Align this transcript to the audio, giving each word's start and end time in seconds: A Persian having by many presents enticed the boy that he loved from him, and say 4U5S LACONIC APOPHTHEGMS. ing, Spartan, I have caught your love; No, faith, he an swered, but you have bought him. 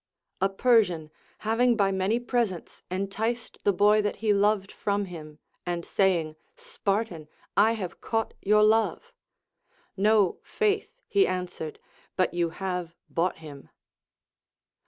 A 0.41 0.49
Persian 0.49 1.11
having 1.45 1.75
by 1.75 1.91
many 1.91 2.19
presents 2.19 2.81
enticed 2.89 3.59
the 3.63 3.71
boy 3.71 4.01
that 4.01 4.15
he 4.15 4.33
loved 4.33 4.71
from 4.71 5.05
him, 5.05 5.37
and 5.63 5.85
say 5.85 6.15
4U5S 6.15 6.17
LACONIC 6.17 6.17
APOPHTHEGMS. 6.17 6.27
ing, 6.27 6.37
Spartan, 6.55 7.27
I 7.55 7.71
have 7.73 8.01
caught 8.01 8.33
your 8.41 8.63
love; 8.63 9.13
No, 9.95 10.39
faith, 10.41 10.97
he 11.07 11.27
an 11.27 11.45
swered, 11.45 11.75
but 12.15 12.33
you 12.33 12.49
have 12.49 12.95
bought 13.11 13.37
him. 13.45 13.69